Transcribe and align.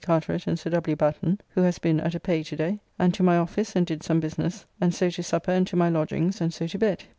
Carteret 0.03 0.47
and 0.47 0.57
Sir 0.57 0.71
W. 0.71 0.95
Batten 0.95 1.39
(who 1.49 1.61
has 1.61 1.77
been 1.77 1.99
at 1.99 2.15
a 2.15 2.19
Pay 2.19 2.41
to 2.41 2.55
day), 2.55 2.79
and 2.97 3.13
to 3.13 3.21
my 3.21 3.37
office 3.37 3.75
and 3.75 3.85
did 3.85 4.01
some 4.01 4.19
business, 4.19 4.65
and 4.81 4.95
so 4.95 5.11
to 5.11 5.21
supper 5.21 5.51
and 5.51 5.67
to 5.67 5.75
my 5.75 5.89
lodgings, 5.89 6.41
and 6.41 6.51
so 6.51 6.65
to 6.65 6.79
bed. 6.79 7.03